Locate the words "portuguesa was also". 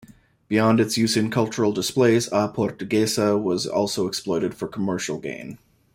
2.49-4.07